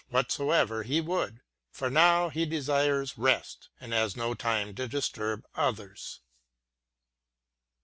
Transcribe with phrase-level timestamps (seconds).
[0.01, 4.73] G7 how much soever he would, for now he desires rest, and has no time
[4.73, 6.21] to disturb others.